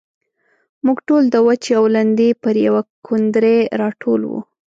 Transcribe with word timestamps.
موږ 0.85 0.97
ټول 1.07 1.23
د 1.29 1.35
وچې 1.47 1.71
او 1.79 1.85
لندې 1.95 2.29
پر 2.43 2.55
يوه 2.67 2.81
کوندرې 3.07 3.57
راټول 3.81 4.21
وو. 4.29 4.39